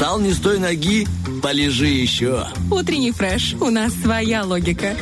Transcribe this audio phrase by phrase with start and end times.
[0.00, 1.06] Встал не с той ноги,
[1.42, 2.46] полежи еще.
[2.70, 3.54] Утренний фреш.
[3.60, 4.96] У нас своя логика.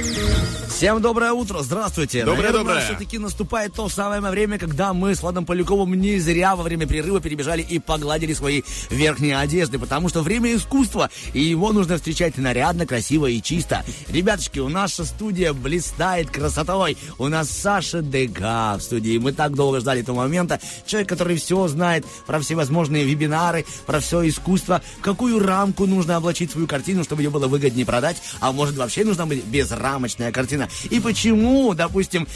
[0.78, 2.20] Всем доброе утро, здравствуйте.
[2.24, 2.84] Доброе, Наверное, доброе.
[2.84, 7.20] все-таки наступает то самое время, когда мы с Владом Поляковым не зря во время перерыва
[7.20, 12.86] перебежали и погладили свои верхние одежды, потому что время искусства, и его нужно встречать нарядно,
[12.86, 13.84] красиво и чисто.
[14.08, 16.96] Ребяточки, у наша студия блистает красотой.
[17.18, 19.18] У нас Саша Дега в студии.
[19.18, 20.60] Мы так долго ждали этого момента.
[20.86, 26.52] Человек, который все знает про всевозможные вебинары, про все искусство, в какую рамку нужно облачить
[26.52, 30.67] свою картину, чтобы ее было выгоднее продать, а может вообще нужна быть безрамочная картина.
[30.90, 32.26] И почему, допустим,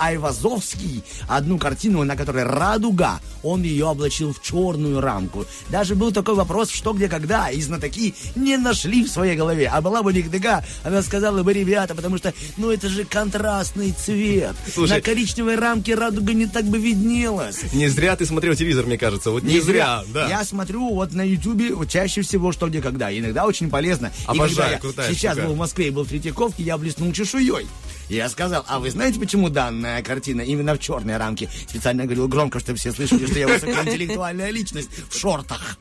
[0.00, 5.44] Айвазовский одну картину, на которой радуга, он ее облачил в черную рамку.
[5.70, 9.68] Даже был такой вопрос, что, где, когда, и знатоки не нашли в своей голове.
[9.72, 14.54] А была бы Никдыга, она сказала бы, ребята, потому что, ну, это же контрастный цвет.
[14.72, 17.60] Слушай- На коричневой рамке радуга не так бы виднелась.
[17.72, 19.30] Не зря ты смотрел телевизор, мне кажется.
[19.30, 20.28] Вот не, зря, да.
[20.28, 23.16] Я смотрю вот на Ютубе вот чаще всего что где когда.
[23.16, 24.06] Иногда очень полезно.
[24.06, 25.46] И Обожаю, когда я крутая сейчас штука.
[25.48, 27.12] был в Москве и был в Третьяковке, я блеснул
[27.56, 27.85] 2008.
[28.08, 31.48] Я сказал, а вы знаете, почему данная картина именно в черной рамке?
[31.68, 35.76] Специально говорил громко, чтобы все слышали, что я высокоинтеллектуальная личность в шортах.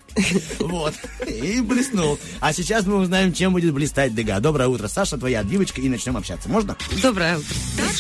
[0.60, 0.94] Вот.
[1.28, 2.18] И блеснул.
[2.40, 4.40] А сейчас мы узнаем, чем будет блистать Дега.
[4.40, 6.50] Доброе утро, Саша, твоя отбивочка, и начнем общаться.
[6.50, 6.76] Можно?
[7.02, 7.56] Доброе утро.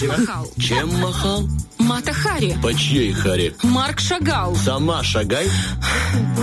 [0.07, 0.51] Махал.
[0.57, 1.47] Чем махал?
[1.77, 2.55] Мата Хари.
[2.63, 3.53] По чьей харе?
[3.63, 4.55] Марк Шагал.
[4.55, 5.47] Сама шагай.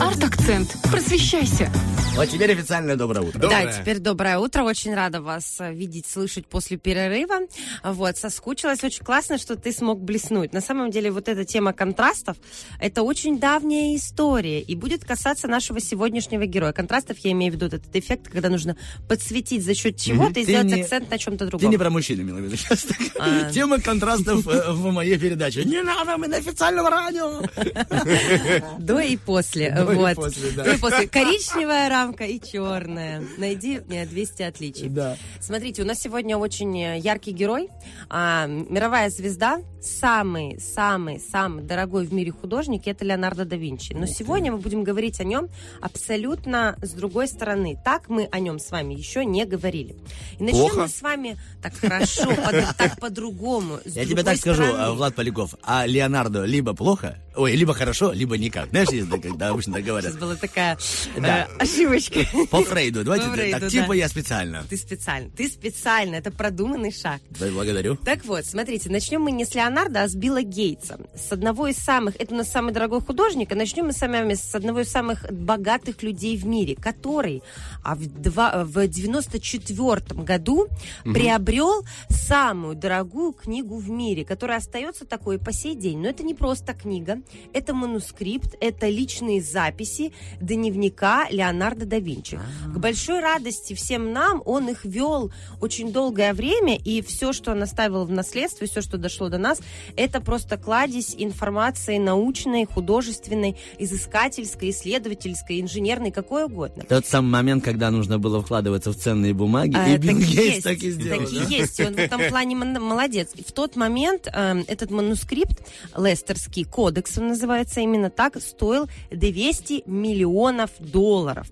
[0.00, 0.76] Арт-акцент.
[0.90, 1.70] Просвещайся.
[2.14, 3.38] Вот теперь официальное доброе утро.
[3.38, 3.64] Доброе.
[3.64, 4.64] Да, теперь доброе утро.
[4.64, 7.36] Очень рада вас э, видеть, слышать после перерыва.
[7.82, 8.82] Вот, соскучилась.
[8.84, 10.52] Очень классно, что ты смог блеснуть.
[10.52, 12.36] На самом деле, вот эта тема контрастов,
[12.80, 16.72] это очень давняя история и будет касаться нашего сегодняшнего героя.
[16.72, 18.76] Контрастов я имею в виду этот эффект, когда нужно
[19.08, 21.70] подсветить за счет чего-то и Ты сделать не- акцент на чем-то Ты другом.
[21.70, 22.86] не про мужчин имела в виду сейчас.
[23.18, 23.50] А.
[23.50, 25.64] Тема контрастов э, в моей передаче.
[25.64, 27.42] Не надо, мы на официальном радио.
[28.78, 29.70] До и после.
[29.70, 30.14] До и вот.
[30.16, 30.64] после, да.
[30.64, 31.06] До и после.
[31.08, 33.22] Коричневая рамка и черная.
[33.38, 34.88] Найди мне 200 отличий.
[34.88, 35.16] Да.
[35.40, 37.61] Смотрите, у нас сегодня очень э, яркий герой,
[38.08, 43.92] а, мировая звезда, самый, самый, самый дорогой в мире художник, это Леонардо да Винчи.
[43.92, 45.48] Но сегодня мы будем говорить о нем
[45.80, 47.78] абсолютно с другой стороны.
[47.84, 49.96] Так мы о нем с вами еще не говорили.
[50.38, 50.80] И начнем Плохо?
[50.82, 52.32] мы с вами так хорошо,
[52.78, 53.78] так по-другому.
[53.84, 58.38] Я тебе так скажу, э, Влад Поляков, а Леонардо либо плохо, ой, либо хорошо, либо
[58.38, 58.70] никак.
[58.70, 60.12] Знаешь, да, когда обычно так говорят.
[60.12, 60.78] Сейчас была такая
[61.16, 61.48] э, Да.
[61.58, 62.20] ошибочка.
[62.50, 63.94] По Фрейду, давайте По так, Фрейду, типа да.
[63.94, 64.64] я специально.
[64.68, 65.30] Ты специально.
[65.30, 66.16] Ты специально.
[66.16, 67.20] Это продуманный шаг.
[67.30, 67.96] Да, благодарю.
[67.96, 70.98] Так вот, смотрите, начнем мы не с Леонардо, а с Билла Гейтса.
[71.14, 74.34] С одного из самых, это у нас самый дорогой художник, а начнем мы с вами
[74.34, 77.42] с одного из самых богатых людей в мире, который
[77.82, 80.68] а в, два, в 94 году
[81.04, 85.98] приобрел самую дорогую книгу в мире, которая остается такой по сей день.
[85.98, 87.20] Но это не просто книга,
[87.52, 92.38] это манускрипт, это личные записи дневника Леонардо да Винчи.
[92.66, 97.62] К большой радости всем нам он их вел очень долгое время, и все, что он
[97.62, 99.60] оставил в наследство, и все, что дошло до нас,
[99.96, 106.84] это просто кладезь информации научной, художественной, изыскательской, исследовательской, инженерной, какой угодно.
[106.88, 110.62] Тот самый момент, когда нужно было вкладываться в ценные бумаги, А, и Билл Гейтс есть,
[110.62, 111.20] так и сделал.
[111.20, 111.44] Так и да?
[111.44, 113.30] есть, и он в этом плане молодец.
[113.46, 115.60] В тот момент эм, этот манускрипт,
[115.96, 121.46] Лестерский кодекс, он называется именно так, стоил 200 миллионов долларов.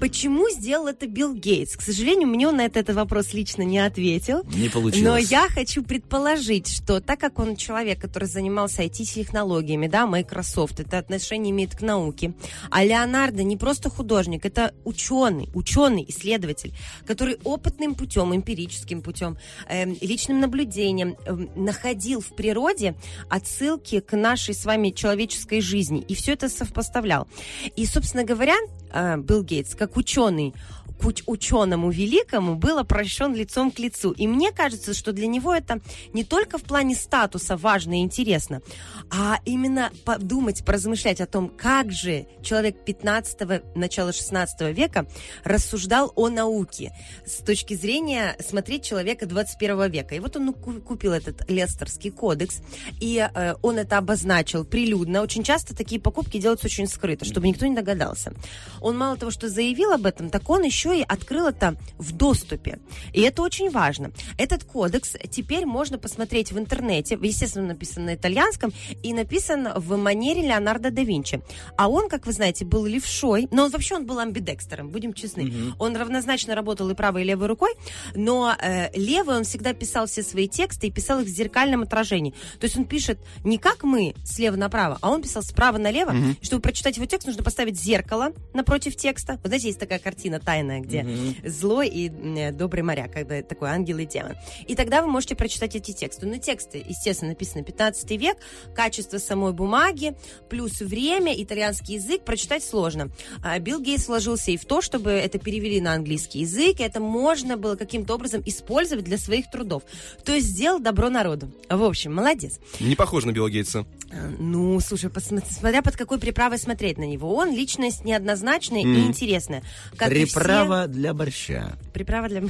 [0.00, 1.76] Почему сделал это Билл Гейтс?
[1.76, 4.44] К сожалению, мне он на этот, этот вопрос лично не ответил.
[4.54, 5.04] Не получилось.
[5.04, 10.98] Но я хочу предположить, что так как он человек, который занимался IT-технологиями, да, Microsoft, это
[10.98, 12.34] отношение имеет к науке,
[12.70, 16.74] а Леонардо не просто художник, это ученый, ученый, исследователь,
[17.06, 19.38] который опытным путем, эмпирическим путем,
[19.68, 22.94] эм, личным наблюдением эм, находил в природе
[23.28, 27.28] отсылки к нашей с вами человеческой жизни, и все это совпоставлял.
[27.76, 28.56] И, собственно говоря,
[28.92, 30.54] э, Билл Гейтс, как ученый,
[31.04, 34.12] уч- ученому великому был обращен лицом к лицу.
[34.12, 35.80] И мне кажется, что для него это
[36.12, 38.62] не только в плане статуса важно и интересно,
[39.10, 45.06] а именно подумать, поразмышлять о том, как же человек 15 начала 16 века
[45.44, 46.92] рассуждал о науке
[47.26, 50.14] с точки зрения смотреть человека 21 века.
[50.14, 52.60] И вот он ну, ку- купил этот Лестерский кодекс,
[53.00, 55.22] и э, он это обозначил прилюдно.
[55.22, 58.32] Очень часто такие покупки делаются очень скрыто, чтобы никто не догадался.
[58.80, 62.78] Он мало того, что заявил об этом, так он еще и открыл это в доступе.
[63.12, 64.12] И это очень важно.
[64.38, 67.18] Этот кодекс теперь можно посмотреть в интернете.
[67.20, 71.40] Естественно, написан на итальянском и написан в манере Леонардо да Винчи.
[71.76, 75.52] А он, как вы знаете, был левшой, но он вообще он был амбидекстером, будем честны.
[75.78, 77.74] Он равнозначно работал и правой, и левой рукой,
[78.14, 82.32] но э, левой он всегда писал все свои тексты и писал их в зеркальном отражении.
[82.58, 86.14] То есть он пишет не как мы, слева направо, а он писал справа налево.
[86.40, 89.38] И чтобы прочитать его текст, нужно поставить зеркало напротив текста.
[89.42, 91.06] Вы знаете, есть такая картина тайная, где
[91.44, 94.34] злой и э, добрый моряк, когда такой ангел и демон.
[94.66, 96.26] И тогда вы можете прочитать эти тексты.
[96.26, 98.36] Но тексты, естественно, написаны 15 век,
[98.74, 100.14] качество самой бумаги,
[100.48, 103.10] плюс время, итальянский язык, прочитать сложно.
[103.42, 107.00] А Билл Гейтс вложился и в то, чтобы это перевели на английский язык, и это
[107.00, 109.82] можно было каким-то образом использовать для своих трудов.
[110.24, 111.50] То есть сделал добро народу.
[111.68, 112.58] В общем, молодец.
[112.80, 113.86] Не похож на Билла Гейтса.
[114.12, 117.34] А, Ну, слушай, посмотри, смотря под какой приправой смотреть на него.
[117.34, 119.62] Он личность неоднозначная и интересная.
[119.96, 120.34] Как и все-
[120.64, 121.78] Приправа для борща.
[121.92, 122.42] Приправа для...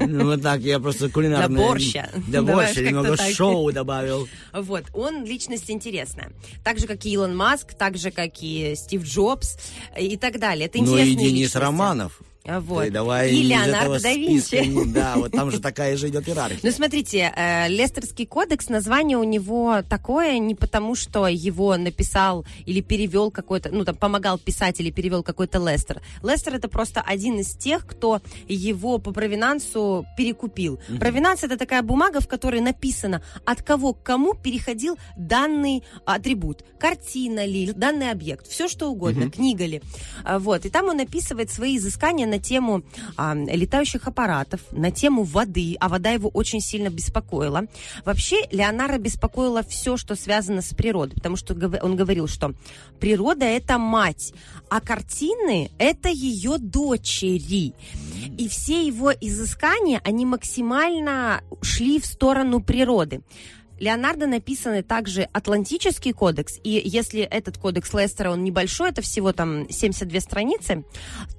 [0.00, 1.56] Ну, вот так, я просто кулинарный...
[1.56, 2.10] Для борща.
[2.28, 3.34] Для борща немного так.
[3.34, 4.28] шоу добавил.
[4.52, 6.32] Вот, он личность интересная.
[6.62, 9.56] Так же, как и Илон Маск, так же, как и Стив Джобс
[9.98, 10.66] и так далее.
[10.66, 11.58] Это Ну и интересные Денис личности.
[11.58, 12.20] Романов.
[12.46, 12.84] А, Вот.
[12.84, 14.84] Ты давай и Леонардо да Винчи.
[14.94, 16.60] Да, вот там же такая же идет иерархия.
[16.62, 22.82] Ну, смотрите, э, Лестерский кодекс, название у него такое не потому, что его написал или
[22.82, 26.02] перевел какой-то, ну, там, помогал писать или перевел какой-то Лестер.
[26.22, 30.78] Лестер это просто один из тех, кто его по провинансу перекупил.
[31.00, 36.62] Провинанс это такая бумага, в которой написано, от кого к кому переходил данный атрибут.
[36.78, 39.80] Картина ли, данный объект, все что угодно, книга ли.
[40.24, 40.66] А, Вот.
[40.66, 42.82] И там он описывает свои изыскания на тему
[43.16, 47.66] а, летающих аппаратов, на тему воды, а вода его очень сильно беспокоила.
[48.04, 52.54] Вообще, Леонардо беспокоило все, что связано с природой, потому что он говорил, что
[52.98, 54.32] природа– это мать,
[54.68, 57.74] а картины– это ее дочери.
[58.36, 63.20] И все его изыскания, они максимально шли в сторону природы.
[63.78, 69.68] Леонардо написаны также Атлантический кодекс, и если этот кодекс Лестера, он небольшой, это всего там
[69.68, 70.84] 72 страницы,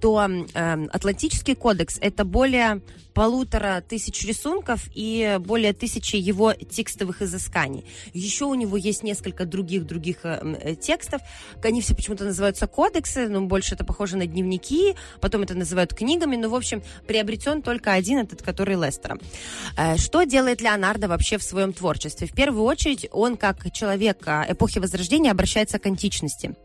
[0.01, 2.81] то эм, Атлантический кодекс это более
[3.15, 7.85] полутора тысяч рисунков и более тысячи его текстовых изысканий.
[8.13, 11.21] Еще у него есть несколько других-других э, текстов.
[11.63, 16.35] Они все почему-то называются кодексы, но больше это похоже на дневники, потом это называют книгами,
[16.35, 19.17] но, в общем, приобретен только один, этот, который Лестера.
[19.77, 22.24] Э, Что делает Леонардо вообще в своем творчестве?
[22.27, 26.55] В первую очередь, он, как человек а, эпохи Возрождения, обращается к античности.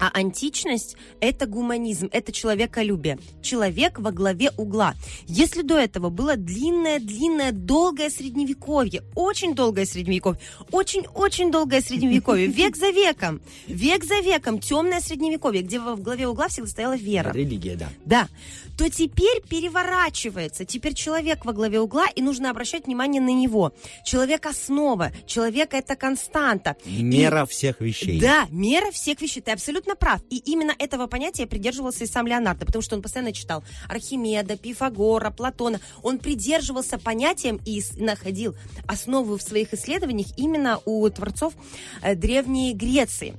[0.00, 3.18] А античность– это гуманизм, это человеколюбие.
[3.42, 4.94] Человек во главе угла.
[5.26, 10.40] Если до этого было длинное-длинное, долгое средневековье, очень долгое средневековье,
[10.72, 16.48] очень-очень долгое средневековье, век за веком, век за веком, темное средневековье, где во главе угла
[16.48, 17.32] всегда стояла вера.
[17.32, 17.88] Религия, да.
[18.04, 18.28] Да,
[18.76, 20.64] то теперь переворачивается.
[20.64, 23.72] Теперь человек во главе угла, и нужно обращать внимание на него.
[24.04, 26.76] Человек основа, человек это константа.
[26.84, 28.20] И- Мера всех вещей.
[28.20, 29.40] да, мера всех вещей.
[29.40, 30.20] Ты абсолютно прав.
[30.30, 35.30] И именно этого понятия придерживался и сам Леонардо, потому что он постоянно читал Архимеда, Пифагора,
[35.30, 35.80] Платона.
[36.02, 38.54] Он придерживался понятиям и находил
[38.86, 41.54] основу в своих исследованиях именно у творцов
[42.02, 43.34] э, Древней Греции.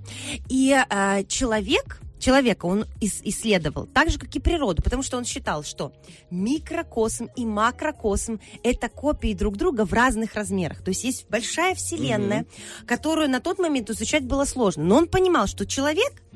[0.49, 5.25] И э, человек человека он ис- исследовал, так же, как и природу, потому что он
[5.25, 5.93] считал, что
[6.29, 10.83] микрокосм и макрокосм– это копии друг друга в разных размерах.
[10.83, 12.45] То есть есть большая вселенная,
[12.85, 14.83] которую на тот момент изучать было сложно.
[14.83, 16.21] Но он понимал, что человек–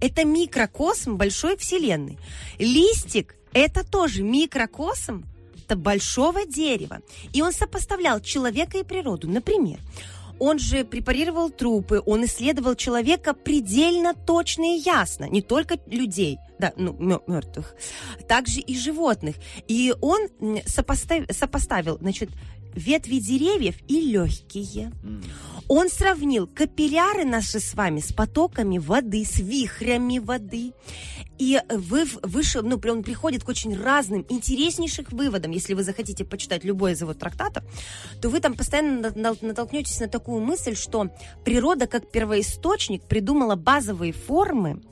[0.00, 2.18] это микрокосм большой вселенной.
[2.58, 5.24] Листик– это тоже микрокосм
[5.68, 7.00] большого дерева.
[7.32, 9.28] И он сопоставлял человека и природу.
[9.28, 9.78] Например,
[10.40, 16.72] он же препарировал трупы, он исследовал человека предельно точно и ясно, не только людей, да,
[16.76, 17.74] ну, мертвых,
[18.26, 19.36] также и животных.
[19.68, 20.28] И он
[20.66, 22.30] сопостав- сопоставил, значит,
[22.74, 24.92] ветви деревьев и легкие.
[25.68, 30.72] Он сравнил капилляры наши с вами с потоками воды, с вихрями воды.
[31.38, 35.52] И вы выше, ну, он приходит к очень разным, интереснейшим выводам.
[35.52, 37.64] Если вы захотите почитать любой из его трактатов,
[38.20, 41.08] то вы там постоянно на- на- натолкнетесь на такую мысль, что
[41.44, 44.82] природа как первоисточник придумала базовые формы,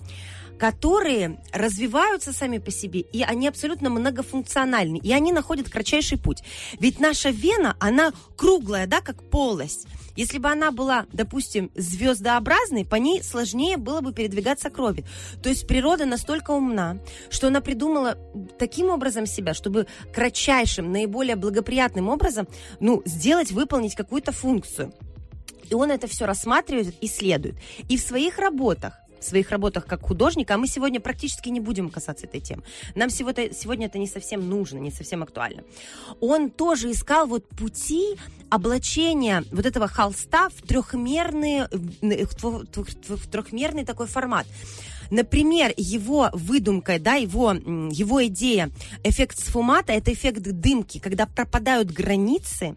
[0.59, 6.43] которые развиваются сами по себе, и они абсолютно многофункциональны, и они находят кратчайший путь.
[6.81, 9.87] Ведь наша вена, она круглая, да, как полость.
[10.17, 15.05] Если бы она была, допустим, звездообразной, по ней сложнее было бы передвигаться крови.
[15.45, 16.99] То есть природа настолько умна,
[17.31, 18.19] что она придумала
[18.59, 22.49] таким образом себя, чтобы кратчайшим, наиболее благоприятным образом,
[22.81, 24.93] ну, сделать, выполнить какую-то функцию.
[25.71, 27.55] И он это все рассматривает, исследует.
[27.89, 31.91] И в своих работах в своих работах как художник, а мы сегодня практически не будем
[31.91, 32.63] касаться этой темы.
[32.95, 35.65] Нам сегодня, сегодня это не совсем нужно, не совсем актуально.
[36.21, 38.17] Он тоже искал вот пути
[38.51, 41.65] облачения вот этого холста в трехмерный,
[42.01, 44.47] в, трехмерный такой формат.
[45.11, 48.71] Например, его выдумкой, да, его, его идея,
[49.05, 52.77] эффект сфумата, это эффект дымки, когда пропадают границы,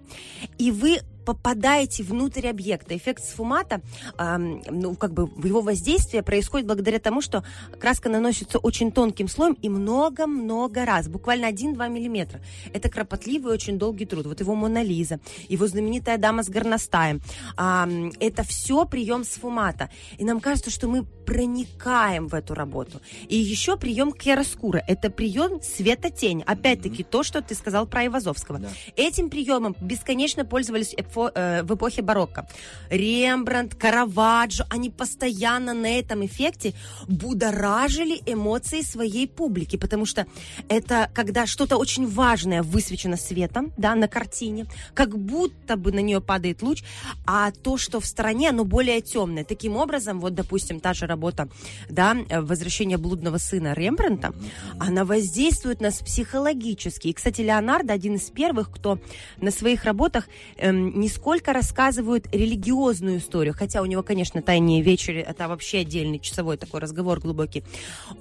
[0.58, 2.96] и вы попадаете внутрь объекта.
[2.96, 3.82] Эффект сфумата,
[4.18, 7.44] ам, ну, как бы его воздействие происходит благодаря тому, что
[7.80, 12.42] краска наносится очень тонким слоем и много-много раз, буквально 1-2 миллиметра.
[12.74, 14.25] Это кропотливый очень долгий труд.
[14.25, 17.22] Вот его Мона Лиза, его знаменитая дама с горностаем.
[17.58, 19.90] Ам, это все прием сфумата.
[20.18, 23.01] И нам кажется, что мы проникаем в эту работу.
[23.30, 24.84] И еще прием кьяроскура.
[24.88, 26.44] Это прием света-тень.
[26.46, 28.62] Опять-таки то, что ты сказал про Ивазовского.
[28.96, 32.48] Этим приемом бесконечно пользовались эпфо- э, в эпохе барокко.
[32.89, 36.74] Рембрандт, Караваджо, они постоянно на этом эффекте
[37.08, 40.25] будоражили эмоции своей публики, потому что
[40.70, 46.22] это когда что-то очень важное высвечено светом, да, на картине, как будто бы на нее
[46.22, 46.84] падает луч,
[47.25, 49.44] а то, что в стороне, оно более темное.
[49.44, 51.50] Таким образом, вот, допустим, та же работа,
[51.89, 54.34] да, «Возвращение блудного сына» Рембрандта,
[54.80, 57.10] она воздействует нас психологически.
[57.10, 59.00] И, кстати, Леонардо один из первых, кто
[59.38, 60.27] на своих работах
[60.58, 66.20] эм, не сколько рассказывает религиозную историю, хотя у него, конечно, «Тайные вечери»— это вообще отдельный
[66.20, 67.63] часовой такой разговор глубокий.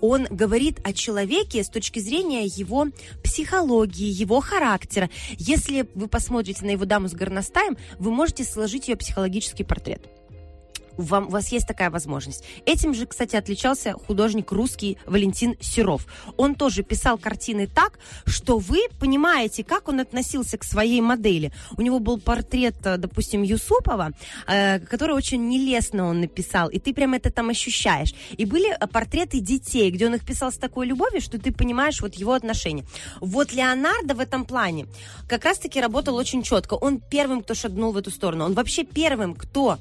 [0.01, 2.87] Он говорит о человеке с точки зрения его
[3.23, 5.11] психологии, его характера.
[5.37, 10.20] Если вы посмотрите на его даму с горностаем, вы можете сложить ее психологический портрет
[11.03, 12.45] вам, у вас есть такая возможность.
[12.67, 16.07] Этим же, кстати, отличался художник русский Валентин Серов.
[16.37, 21.53] Он тоже писал картины так, что вы понимаете, как он относился к своей модели.
[21.77, 24.13] У него был портрет, э, допустим, Юсупова,
[24.47, 28.15] э, который очень нелестно он написал, и ты прям это там ощущаешь.
[28.37, 32.01] И были э, портреты детей, где он их писал с такой любовью, что ты понимаешь
[32.01, 32.85] вот его отношения.
[33.21, 34.87] Вот Леонардо в этом плане
[35.29, 36.75] как раз-таки работал очень четко.
[36.75, 38.45] Он первым, кто шагнул в эту сторону.
[38.45, 39.79] Он вообще первым, кто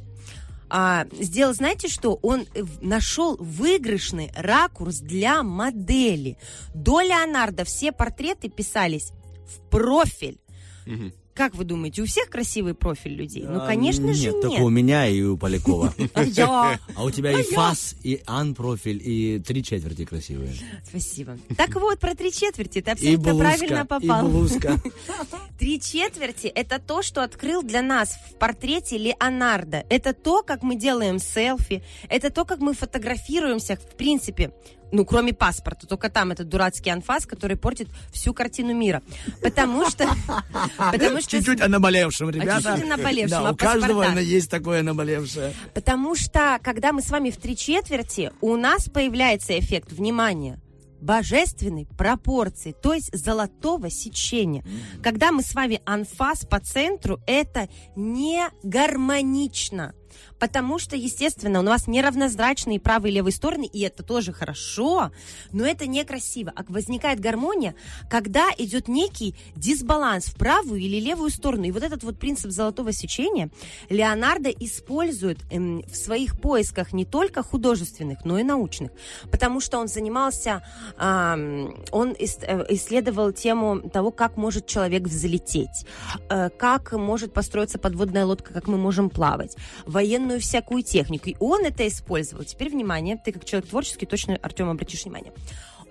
[0.69, 2.19] а, сделал, знаете что?
[2.21, 6.37] Он э, нашел выигрышный ракурс для модели.
[6.73, 9.11] До Леонардо все портреты писались
[9.47, 10.39] в профиль.
[11.39, 13.45] Как вы думаете, у всех красивый профиль людей?
[13.47, 14.41] Ну, А, конечно же, Нет, нет.
[14.41, 15.93] только у меня и у Полякова.
[16.13, 16.77] А я?
[16.95, 20.51] А у тебя и фас, и ан-профиль, и три четверти красивые.
[20.85, 21.37] Спасибо.
[21.55, 24.27] Так вот, про три четверти ты И абсолютно правильно и попал.
[24.27, 24.81] блузка.
[25.57, 29.85] Три четверти– это то, что открыл для нас в портрете Леонардо.
[29.89, 34.51] Это то, как мы делаем селфи, это то, как мы фотографируемся, в принципе,
[34.91, 39.01] ну, кроме паспорта, только там этот дурацкий анфас, который портит всю картину мира.
[39.41, 40.07] Потому что...
[40.77, 41.31] Потому что...
[41.31, 42.61] Чуть-чуть о наболевшем, ребята.
[42.61, 45.53] чуть-чуть о наболевшем, Да, о у каждого есть такое наболевшее.
[45.73, 50.59] Потому что, когда мы с вами в три четверти, у нас появляется эффект внимания
[51.01, 54.63] божественной пропорции, то есть золотого сечения.
[55.01, 59.93] Когда мы с вами анфас по центру, это не гармонично.
[60.39, 65.11] Потому что, естественно, у нас неравнозрачные правые и левые стороны, и это тоже хорошо,
[65.51, 66.51] но это некрасиво.
[66.55, 67.75] А возникает гармония,
[68.09, 71.63] когда идет некий дисбаланс в правую или левую сторону.
[71.65, 73.49] И вот этот вот принцип золотого сечения
[73.89, 78.91] Леонардо использует эм, в своих поисках не только художественных, но и научных.
[79.31, 80.63] Потому что он занимался,
[80.97, 82.25] ам, он э,
[82.69, 85.85] исследовал тему того, как может человек взлететь,
[86.29, 89.55] э, как может построиться подводная лодка, как мы можем плавать,
[89.99, 91.29] военную всякую технику.
[91.29, 92.45] И он это использовал.
[92.45, 95.33] Теперь, внимание, ты как человек творческий, точно, Артем, обратишь внимание.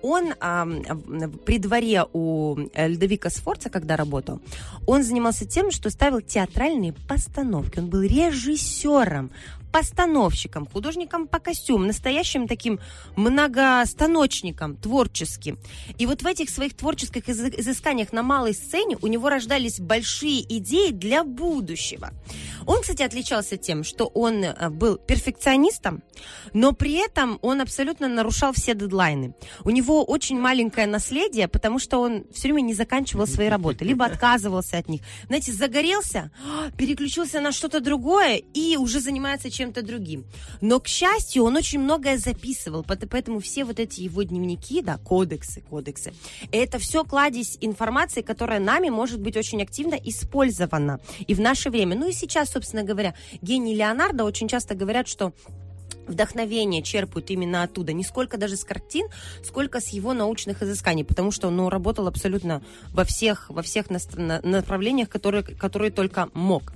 [0.01, 4.39] Он в- при дворе у э, Льдовика Сфорца, когда работал,
[4.87, 7.79] он занимался тем, что ставил театральные постановки.
[7.79, 9.29] Он был режиссером,
[9.71, 12.79] постановщиком, художником по костюмам, настоящим таким
[13.15, 15.59] многостаночником, творческим.
[15.97, 20.41] И вот в этих своих творческих изы- изысканиях на малой сцене у него рождались большие
[20.57, 22.11] идеи для будущего.
[22.65, 26.03] Он, кстати, отличался тем, что он э, был перфекционистом,
[26.53, 29.33] но при этом он абсолютно нарушал все дедлайны.
[29.63, 34.05] У него очень маленькое наследие, потому что он все время не заканчивал свои работы, либо
[34.09, 35.01] отказывался от них.
[35.27, 36.31] Знаете, загорелся,
[36.77, 40.25] переключился на что-то другое и уже занимается чем-то другим.
[40.61, 45.61] Но, к счастью, он очень многое записывал, поэтому все вот эти его дневники, да, кодексы,
[45.61, 46.13] кодексы,
[46.51, 51.97] это все кладезь информации, которая нами может быть очень активно использована и в наше время.
[51.97, 55.33] Ну и сейчас, собственно говоря, гений Леонардо очень часто говорят, что
[56.09, 57.93] вдохновение черпают именно оттуда.
[57.93, 59.07] Не сколько даже с картин,
[59.43, 62.61] сколько с его научных изысканий, потому что он ну, работал абсолютно
[62.91, 66.73] во всех, во всех нас- на- направлениях, которые, которые только мог.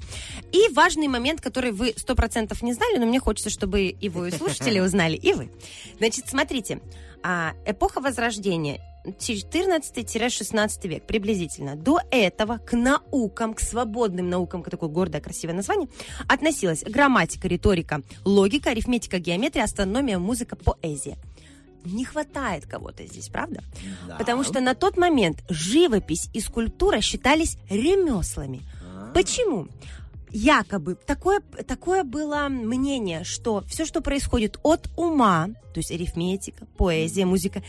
[0.52, 4.32] И важный момент, который вы сто процентов не знали, но мне хочется, чтобы его и
[4.32, 5.52] слушатели узнали, и вы.
[5.98, 6.80] Значит, смотрите,
[7.24, 11.76] а, эпоха Возрождения 14-16 век приблизительно.
[11.76, 15.90] До этого к наукам, к свободным наукам, к такое гордое, красивое название,
[16.28, 21.18] относилась грамматика, риторика, логика, арифметика, геометрия, астрономия, музыка, поэзия.
[21.86, 23.62] Не хватает кого-то здесь, правда?
[24.18, 28.62] Потому что на тот момент живопись и скульптура считались ремеслами.
[29.14, 29.68] Почему?
[30.36, 37.26] Якобы такое, такое было мнение, что все, что происходит от ума, то есть арифметика, поэзия,
[37.26, 37.62] музыка,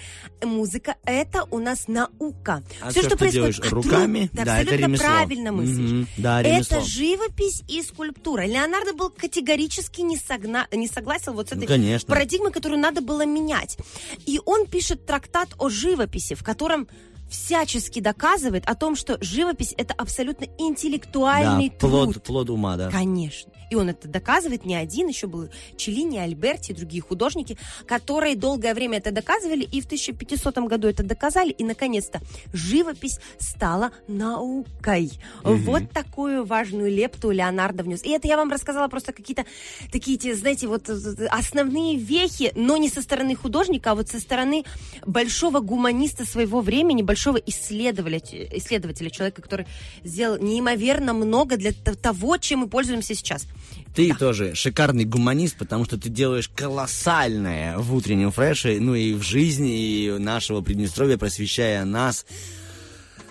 [0.42, 2.62] музыка, это у нас наука.
[2.80, 5.04] А все, что что делаешь происходит руками, Ты да, это абсолютно ремесло.
[5.06, 5.90] правильно мыслишь.
[5.90, 6.78] Мгм, да, ремесло.
[6.78, 8.46] это живопись и скульптура.
[8.46, 12.08] Леонардо был категорически не, согна- не согласен вот с этой Ну, конечно.
[12.08, 13.76] парадигмой, которую надо было менять.
[14.24, 16.88] И он пишет трактат о живописи, в котором
[17.34, 21.90] всячески доказывает о том, что живопись это абсолютно интеллектуальный да, труд.
[21.90, 22.90] плод, плод ума, да.
[22.90, 23.52] Конечно.
[23.70, 28.72] И он это доказывает не один, еще был Челлини, Альберти и другие художники, которые долгое
[28.72, 32.20] время это доказывали, и в 1500 году это доказали, и, наконец-то,
[32.52, 35.12] живопись стала наукой.
[35.42, 38.04] Вот такую важную лепту Леонардо внес.
[38.04, 39.44] И это я вам рассказала просто какие-то
[39.90, 40.88] такие, те, знаете, вот
[41.30, 44.64] основные вехи, но не со стороны художника, а вот со стороны
[45.04, 49.66] большого гуманиста своего времени, большого исследователя, исследователя человека, который
[50.02, 53.46] сделал неимоверно много для того, чем мы пользуемся сейчас.
[53.94, 59.22] Ты тоже шикарный гуманист, потому что ты делаешь колоссальное в утреннем фреше, ну и в
[59.22, 62.26] жизни и нашего Приднестровья, просвещая нас,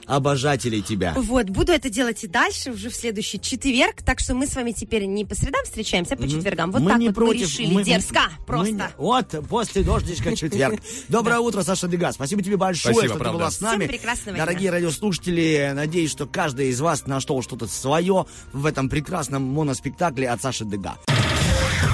[0.06, 1.14] обожателей тебя.
[1.16, 4.72] Вот, буду это делать и дальше, уже в следующий четверг, так что мы с вами
[4.72, 6.72] теперь не по средам встречаемся, а по четвергам.
[6.72, 8.74] Вот Мы так не вот против, мы решили, мы- дерзко, мы просто.
[8.74, 10.82] не- вот, после дождичка четверг.
[11.10, 12.12] Доброе утро, Саша Дега.
[12.12, 13.38] Спасибо тебе большое, Спасибо, что правда.
[13.38, 13.80] ты была с нами.
[13.86, 19.44] Всем прекрасного Дорогие радиослушатели, надеюсь, что каждый из вас нашел что-то свое в этом прекрасном
[19.44, 20.96] моноспектакле от Саши Дега.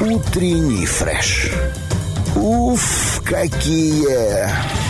[0.01, 1.50] Утренний фреш.
[2.36, 4.88] Уф, какие